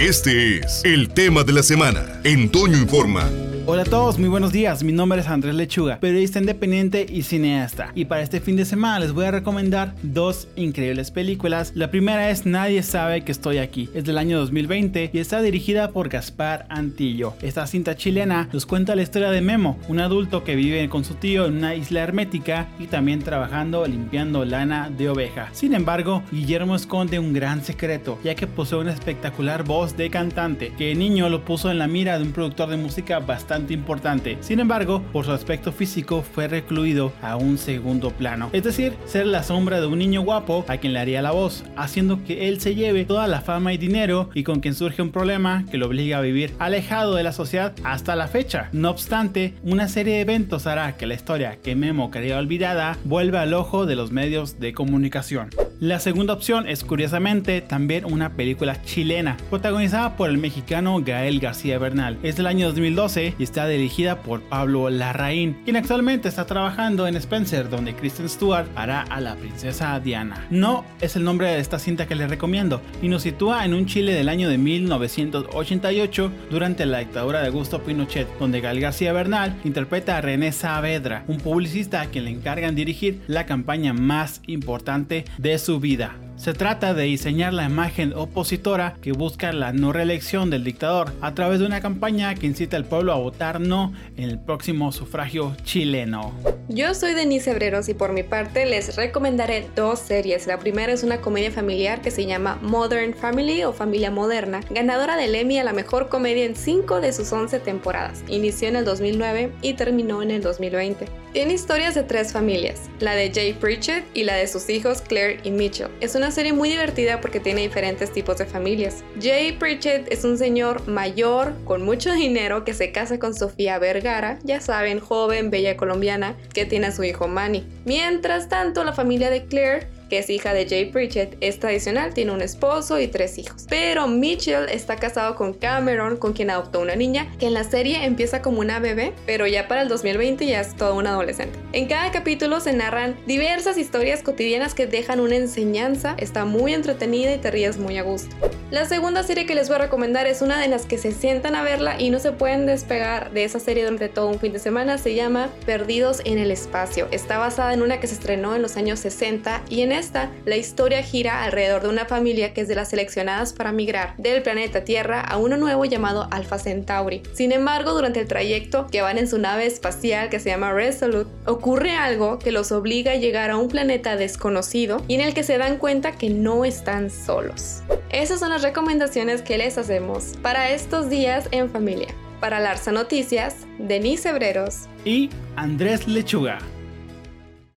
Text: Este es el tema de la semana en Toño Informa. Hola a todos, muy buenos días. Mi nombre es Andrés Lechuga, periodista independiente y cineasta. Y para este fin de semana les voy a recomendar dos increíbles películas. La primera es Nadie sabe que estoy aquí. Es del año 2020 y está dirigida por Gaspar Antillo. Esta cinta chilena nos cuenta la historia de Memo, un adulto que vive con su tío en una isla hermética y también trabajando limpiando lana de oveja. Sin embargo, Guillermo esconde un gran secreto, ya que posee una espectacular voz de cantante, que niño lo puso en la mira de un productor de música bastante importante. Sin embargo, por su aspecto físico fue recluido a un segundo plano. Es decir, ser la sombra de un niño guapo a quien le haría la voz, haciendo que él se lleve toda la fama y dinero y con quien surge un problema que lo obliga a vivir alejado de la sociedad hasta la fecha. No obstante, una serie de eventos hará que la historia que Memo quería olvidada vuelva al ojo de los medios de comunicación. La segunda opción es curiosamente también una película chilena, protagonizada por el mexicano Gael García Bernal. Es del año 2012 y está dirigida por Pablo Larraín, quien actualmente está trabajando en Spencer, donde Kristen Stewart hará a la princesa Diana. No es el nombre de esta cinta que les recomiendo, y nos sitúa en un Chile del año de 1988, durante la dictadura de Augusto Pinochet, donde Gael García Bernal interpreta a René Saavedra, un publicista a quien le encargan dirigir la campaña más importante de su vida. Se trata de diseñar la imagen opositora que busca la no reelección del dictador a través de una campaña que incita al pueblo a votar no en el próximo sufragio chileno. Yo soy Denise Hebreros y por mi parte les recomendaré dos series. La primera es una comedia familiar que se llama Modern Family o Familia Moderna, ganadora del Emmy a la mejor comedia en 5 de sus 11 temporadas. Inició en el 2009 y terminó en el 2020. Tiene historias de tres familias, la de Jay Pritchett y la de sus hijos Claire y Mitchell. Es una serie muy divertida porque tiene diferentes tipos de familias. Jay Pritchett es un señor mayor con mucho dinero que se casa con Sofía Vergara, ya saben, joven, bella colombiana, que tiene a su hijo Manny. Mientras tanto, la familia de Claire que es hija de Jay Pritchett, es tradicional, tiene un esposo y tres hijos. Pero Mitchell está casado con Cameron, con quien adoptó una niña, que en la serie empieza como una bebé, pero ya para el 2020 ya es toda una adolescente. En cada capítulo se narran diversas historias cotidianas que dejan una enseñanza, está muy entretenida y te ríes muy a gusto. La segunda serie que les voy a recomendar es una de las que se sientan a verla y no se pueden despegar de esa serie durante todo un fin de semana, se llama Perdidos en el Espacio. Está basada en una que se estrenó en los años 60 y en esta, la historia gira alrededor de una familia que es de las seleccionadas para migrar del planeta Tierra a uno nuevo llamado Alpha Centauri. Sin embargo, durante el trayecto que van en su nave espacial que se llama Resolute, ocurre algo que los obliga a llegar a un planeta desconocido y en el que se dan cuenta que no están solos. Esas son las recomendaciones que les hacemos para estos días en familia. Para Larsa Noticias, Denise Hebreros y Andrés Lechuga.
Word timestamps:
Este 0.00 0.60
es 0.60 0.82
el 0.82 1.10
tema 1.10 1.44
de 1.44 1.52
la 1.52 1.62
semana 1.62 2.22
en 2.24 2.50
Toño 2.50 2.78
Informa. 2.78 3.49
Hola 3.72 3.82
a 3.82 3.84
todos, 3.84 4.18
muy 4.18 4.28
buenos 4.28 4.50
días. 4.50 4.82
Mi 4.82 4.90
nombre 4.90 5.20
es 5.20 5.28
Andrés 5.28 5.54
Lechuga, 5.54 6.00
periodista 6.00 6.40
independiente 6.40 7.06
y 7.08 7.22
cineasta. 7.22 7.92
Y 7.94 8.06
para 8.06 8.22
este 8.22 8.40
fin 8.40 8.56
de 8.56 8.64
semana 8.64 8.98
les 8.98 9.12
voy 9.12 9.26
a 9.26 9.30
recomendar 9.30 9.94
dos 10.02 10.48
increíbles 10.56 11.12
películas. 11.12 11.70
La 11.76 11.88
primera 11.88 12.30
es 12.30 12.46
Nadie 12.46 12.82
sabe 12.82 13.22
que 13.22 13.30
estoy 13.30 13.58
aquí. 13.58 13.88
Es 13.94 14.04
del 14.04 14.18
año 14.18 14.40
2020 14.40 15.12
y 15.12 15.18
está 15.20 15.40
dirigida 15.40 15.92
por 15.92 16.08
Gaspar 16.08 16.66
Antillo. 16.68 17.34
Esta 17.42 17.64
cinta 17.68 17.94
chilena 17.94 18.48
nos 18.52 18.66
cuenta 18.66 18.96
la 18.96 19.02
historia 19.02 19.30
de 19.30 19.40
Memo, 19.40 19.78
un 19.86 20.00
adulto 20.00 20.42
que 20.42 20.56
vive 20.56 20.88
con 20.88 21.04
su 21.04 21.14
tío 21.14 21.46
en 21.46 21.58
una 21.58 21.76
isla 21.76 22.00
hermética 22.00 22.66
y 22.80 22.88
también 22.88 23.20
trabajando 23.20 23.86
limpiando 23.86 24.44
lana 24.44 24.90
de 24.90 25.10
oveja. 25.10 25.48
Sin 25.52 25.74
embargo, 25.74 26.24
Guillermo 26.32 26.74
esconde 26.74 27.20
un 27.20 27.32
gran 27.32 27.62
secreto, 27.62 28.18
ya 28.24 28.34
que 28.34 28.48
posee 28.48 28.80
una 28.80 28.92
espectacular 28.92 29.62
voz 29.62 29.96
de 29.96 30.10
cantante, 30.10 30.72
que 30.76 30.92
niño 30.96 31.28
lo 31.28 31.44
puso 31.44 31.70
en 31.70 31.78
la 31.78 31.86
mira 31.86 32.18
de 32.18 32.24
un 32.24 32.32
productor 32.32 32.68
de 32.68 32.76
música 32.76 33.20
bastante 33.20 33.59
importante. 33.68 34.38
Sin 34.40 34.60
embargo, 34.60 35.02
por 35.12 35.24
su 35.24 35.32
aspecto 35.32 35.72
físico 35.72 36.22
fue 36.22 36.48
recluido 36.48 37.12
a 37.22 37.36
un 37.36 37.58
segundo 37.58 38.10
plano. 38.10 38.50
Es 38.52 38.64
decir, 38.64 38.94
ser 39.06 39.26
la 39.26 39.42
sombra 39.42 39.80
de 39.80 39.86
un 39.86 39.98
niño 39.98 40.22
guapo 40.22 40.64
a 40.68 40.78
quien 40.78 40.92
le 40.92 41.00
haría 41.00 41.22
la 41.22 41.32
voz, 41.32 41.64
haciendo 41.76 42.24
que 42.24 42.48
él 42.48 42.60
se 42.60 42.74
lleve 42.74 43.04
toda 43.04 43.28
la 43.28 43.40
fama 43.40 43.72
y 43.72 43.78
dinero 43.78 44.30
y 44.34 44.42
con 44.42 44.60
quien 44.60 44.74
surge 44.74 45.02
un 45.02 45.10
problema 45.10 45.64
que 45.70 45.78
lo 45.78 45.86
obliga 45.86 46.18
a 46.18 46.22
vivir 46.22 46.52
alejado 46.58 47.14
de 47.14 47.22
la 47.22 47.32
sociedad 47.32 47.74
hasta 47.84 48.16
la 48.16 48.28
fecha. 48.28 48.68
No 48.72 48.90
obstante, 48.90 49.54
una 49.62 49.88
serie 49.88 50.14
de 50.14 50.20
eventos 50.20 50.66
hará 50.66 50.96
que 50.96 51.06
la 51.06 51.14
historia 51.14 51.58
que 51.62 51.76
Memo 51.76 52.10
quería 52.10 52.38
olvidada 52.38 52.96
vuelva 53.04 53.42
al 53.42 53.54
ojo 53.54 53.86
de 53.86 53.96
los 53.96 54.12
medios 54.12 54.60
de 54.60 54.72
comunicación. 54.72 55.50
La 55.80 55.98
segunda 55.98 56.34
opción 56.34 56.68
es 56.68 56.84
curiosamente 56.84 57.62
también 57.62 58.04
una 58.04 58.34
película 58.34 58.82
chilena, 58.82 59.38
protagonizada 59.48 60.14
por 60.14 60.28
el 60.28 60.36
mexicano 60.36 61.00
Gael 61.02 61.40
García 61.40 61.78
Bernal. 61.78 62.18
Es 62.22 62.36
del 62.36 62.48
año 62.48 62.66
2012 62.66 63.34
y 63.40 63.42
está 63.42 63.66
dirigida 63.66 64.20
por 64.20 64.42
Pablo 64.42 64.90
Larraín, 64.90 65.56
quien 65.64 65.76
actualmente 65.76 66.28
está 66.28 66.44
trabajando 66.44 67.06
en 67.06 67.16
Spencer, 67.16 67.70
donde 67.70 67.94
Kristen 67.94 68.28
Stewart 68.28 68.66
hará 68.76 69.00
a 69.00 69.18
la 69.18 69.34
princesa 69.34 69.98
Diana. 69.98 70.46
No 70.50 70.84
es 71.00 71.16
el 71.16 71.24
nombre 71.24 71.48
de 71.48 71.58
esta 71.58 71.78
cinta 71.78 72.06
que 72.06 72.14
les 72.14 72.28
recomiendo, 72.28 72.82
y 73.00 73.08
nos 73.08 73.22
sitúa 73.22 73.64
en 73.64 73.72
un 73.72 73.86
Chile 73.86 74.12
del 74.12 74.28
año 74.28 74.50
de 74.50 74.58
1988, 74.58 76.30
durante 76.50 76.84
la 76.84 76.98
dictadura 76.98 77.40
de 77.40 77.46
Augusto 77.46 77.82
Pinochet, 77.82 78.28
donde 78.38 78.60
Gael 78.60 78.80
García 78.80 79.14
Bernal 79.14 79.56
interpreta 79.64 80.18
a 80.18 80.20
René 80.20 80.52
Saavedra, 80.52 81.24
un 81.26 81.38
publicista 81.38 82.02
a 82.02 82.06
quien 82.06 82.24
le 82.24 82.32
encargan 82.32 82.74
dirigir 82.74 83.22
la 83.26 83.46
campaña 83.46 83.94
más 83.94 84.42
importante 84.46 85.24
de 85.38 85.58
su 85.58 85.80
vida. 85.80 86.14
Se 86.40 86.54
trata 86.54 86.94
de 86.94 87.02
diseñar 87.02 87.52
la 87.52 87.66
imagen 87.66 88.14
opositora 88.14 88.96
que 89.02 89.12
busca 89.12 89.52
la 89.52 89.74
no 89.74 89.92
reelección 89.92 90.48
del 90.48 90.64
dictador 90.64 91.12
a 91.20 91.34
través 91.34 91.60
de 91.60 91.66
una 91.66 91.82
campaña 91.82 92.34
que 92.34 92.46
incita 92.46 92.78
al 92.78 92.86
pueblo 92.86 93.12
a 93.12 93.16
votar 93.16 93.60
no 93.60 93.92
en 94.16 94.30
el 94.30 94.38
próximo 94.38 94.90
sufragio 94.90 95.54
chileno. 95.64 96.32
Yo 96.68 96.94
soy 96.94 97.12
Denise 97.12 97.50
Hebreros 97.50 97.90
y 97.90 97.94
por 97.94 98.12
mi 98.12 98.22
parte 98.22 98.64
les 98.64 98.96
recomendaré 98.96 99.68
dos 99.76 99.98
series. 99.98 100.46
La 100.46 100.58
primera 100.58 100.90
es 100.94 101.02
una 101.02 101.20
comedia 101.20 101.50
familiar 101.50 102.00
que 102.00 102.10
se 102.10 102.24
llama 102.24 102.58
Modern 102.62 103.12
Family 103.12 103.64
o 103.64 103.74
Familia 103.74 104.10
Moderna, 104.10 104.60
ganadora 104.70 105.16
del 105.16 105.34
Emmy 105.34 105.58
a 105.58 105.64
la 105.64 105.74
mejor 105.74 106.08
comedia 106.08 106.46
en 106.46 106.56
5 106.56 107.02
de 107.02 107.12
sus 107.12 107.30
11 107.30 107.60
temporadas. 107.60 108.24
Inició 108.28 108.68
en 108.68 108.76
el 108.76 108.86
2009 108.86 109.52
y 109.60 109.74
terminó 109.74 110.22
en 110.22 110.30
el 110.30 110.40
2020. 110.40 111.06
Tiene 111.32 111.54
historias 111.54 111.94
de 111.94 112.02
tres 112.02 112.32
familias, 112.32 112.90
la 112.98 113.14
de 113.14 113.30
Jay 113.32 113.52
Pritchett 113.52 114.04
y 114.14 114.24
la 114.24 114.34
de 114.34 114.48
sus 114.48 114.68
hijos 114.68 115.00
Claire 115.00 115.38
y 115.44 115.52
Mitchell. 115.52 115.90
Es 116.00 116.16
una 116.30 116.36
serie 116.36 116.52
muy 116.52 116.68
divertida 116.68 117.20
porque 117.20 117.40
tiene 117.40 117.62
diferentes 117.62 118.12
tipos 118.12 118.38
de 118.38 118.46
familias. 118.46 119.02
Jay 119.20 119.50
Pritchett 119.50 120.06
es 120.12 120.22
un 120.22 120.38
señor 120.38 120.86
mayor 120.86 121.54
con 121.64 121.82
mucho 121.82 122.12
dinero 122.12 122.64
que 122.64 122.72
se 122.72 122.92
casa 122.92 123.18
con 123.18 123.34
Sofía 123.34 123.80
Vergara, 123.80 124.38
ya 124.44 124.60
saben, 124.60 125.00
joven, 125.00 125.50
bella 125.50 125.76
colombiana, 125.76 126.36
que 126.54 126.66
tiene 126.66 126.86
a 126.86 126.92
su 126.92 127.02
hijo 127.02 127.26
Manny. 127.26 127.66
Mientras 127.84 128.48
tanto, 128.48 128.84
la 128.84 128.92
familia 128.92 129.28
de 129.28 129.46
Claire 129.46 129.88
que 130.10 130.18
es 130.18 130.28
hija 130.28 130.52
de 130.52 130.68
Jay 130.68 130.86
Pritchett, 130.86 131.36
es 131.40 131.58
tradicional, 131.58 132.12
tiene 132.12 132.32
un 132.32 132.42
esposo 132.42 133.00
y 133.00 133.08
tres 133.08 133.38
hijos. 133.38 133.64
Pero 133.70 134.08
Mitchell 134.08 134.68
está 134.68 134.96
casado 134.96 135.36
con 135.36 135.54
Cameron, 135.54 136.18
con 136.18 136.34
quien 136.34 136.50
adoptó 136.50 136.80
una 136.80 136.96
niña, 136.96 137.32
que 137.38 137.46
en 137.46 137.54
la 137.54 137.64
serie 137.64 138.04
empieza 138.04 138.42
como 138.42 138.60
una 138.60 138.80
bebé, 138.80 139.14
pero 139.24 139.46
ya 139.46 139.68
para 139.68 139.82
el 139.82 139.88
2020 139.88 140.44
ya 140.44 140.60
es 140.60 140.76
toda 140.76 140.92
una 140.92 141.10
adolescente. 141.10 141.58
En 141.72 141.86
cada 141.86 142.10
capítulo 142.10 142.60
se 142.60 142.72
narran 142.72 143.16
diversas 143.26 143.78
historias 143.78 144.22
cotidianas 144.22 144.74
que 144.74 144.86
dejan 144.86 145.20
una 145.20 145.36
enseñanza, 145.36 146.14
está 146.18 146.44
muy 146.44 146.74
entretenida 146.74 147.32
y 147.32 147.38
te 147.38 147.50
ríes 147.50 147.78
muy 147.78 147.96
a 147.96 148.02
gusto. 148.02 148.34
La 148.70 148.84
segunda 148.84 149.24
serie 149.24 149.46
que 149.46 149.56
les 149.56 149.66
voy 149.66 149.74
a 149.74 149.78
recomendar 149.80 150.28
es 150.28 150.42
una 150.42 150.60
de 150.60 150.68
las 150.68 150.86
que 150.86 150.96
se 150.96 151.10
sientan 151.10 151.56
a 151.56 151.64
verla 151.64 151.96
y 152.00 152.10
no 152.10 152.20
se 152.20 152.30
pueden 152.30 152.66
despegar 152.66 153.32
de 153.32 153.42
esa 153.42 153.58
serie 153.58 153.82
durante 153.82 154.08
todo 154.08 154.28
un 154.28 154.38
fin 154.38 154.52
de 154.52 154.60
semana, 154.60 154.96
se 154.96 155.16
llama 155.16 155.48
Perdidos 155.66 156.22
en 156.24 156.38
el 156.38 156.52
Espacio. 156.52 157.08
Está 157.10 157.38
basada 157.38 157.74
en 157.74 157.82
una 157.82 157.98
que 157.98 158.06
se 158.06 158.14
estrenó 158.14 158.54
en 158.54 158.62
los 158.62 158.76
años 158.76 159.00
60 159.00 159.62
y 159.68 159.80
en 159.80 159.90
esta, 159.90 160.30
la 160.44 160.56
historia 160.56 161.02
gira 161.02 161.42
alrededor 161.42 161.82
de 161.82 161.88
una 161.88 162.04
familia 162.04 162.54
que 162.54 162.60
es 162.60 162.68
de 162.68 162.76
las 162.76 162.90
seleccionadas 162.90 163.52
para 163.54 163.72
migrar 163.72 164.14
del 164.18 164.40
planeta 164.40 164.84
Tierra 164.84 165.20
a 165.20 165.36
uno 165.36 165.56
nuevo 165.56 165.84
llamado 165.84 166.28
Alpha 166.30 166.60
Centauri. 166.60 167.24
Sin 167.32 167.50
embargo, 167.50 167.92
durante 167.92 168.20
el 168.20 168.28
trayecto 168.28 168.86
que 168.86 169.02
van 169.02 169.18
en 169.18 169.26
su 169.26 169.38
nave 169.38 169.66
espacial 169.66 170.30
que 170.30 170.38
se 170.38 170.50
llama 170.50 170.72
Resolute, 170.72 171.28
ocurre 171.44 171.96
algo 171.96 172.38
que 172.38 172.52
los 172.52 172.70
obliga 172.70 173.12
a 173.12 173.16
llegar 173.16 173.50
a 173.50 173.56
un 173.56 173.66
planeta 173.66 174.14
desconocido 174.14 175.02
y 175.08 175.16
en 175.16 175.22
el 175.22 175.34
que 175.34 175.42
se 175.42 175.58
dan 175.58 175.76
cuenta 175.76 176.12
que 176.12 176.30
no 176.30 176.64
están 176.64 177.10
solos. 177.10 177.82
Esas 178.12 178.40
son 178.40 178.50
las 178.50 178.62
recomendaciones 178.62 179.40
que 179.40 179.56
les 179.56 179.78
hacemos 179.78 180.34
para 180.42 180.70
estos 180.70 181.08
días 181.08 181.48
en 181.52 181.70
familia. 181.70 182.08
Para 182.40 182.58
Larsa 182.58 182.90
Noticias, 182.90 183.66
Denise 183.78 184.30
Hebreros 184.30 184.88
y 185.04 185.30
Andrés 185.54 186.08
Lechuga. 186.08 186.58